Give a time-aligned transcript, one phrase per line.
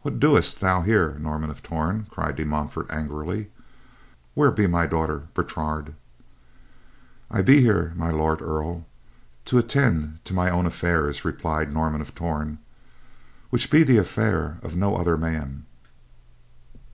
[0.00, 3.50] "What dost thou here, Norman of Torn?" cried De Montfort, angrily.
[4.32, 5.92] "Where be my daughter, Bertrade?"
[7.30, 8.86] "I be here, My Lord Earl,
[9.44, 12.60] to attend to mine own affairs," replied Norman of Torn,
[13.50, 15.66] "which be the affair of no other man.